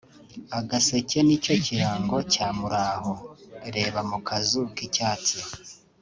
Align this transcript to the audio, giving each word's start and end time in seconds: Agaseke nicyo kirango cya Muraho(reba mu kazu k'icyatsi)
Agaseke 0.59 1.17
nicyo 1.25 1.53
kirango 1.65 2.17
cya 2.33 2.47
Muraho(reba 2.57 3.99
mu 4.09 4.17
kazu 4.27 4.61
k'icyatsi) 4.75 5.37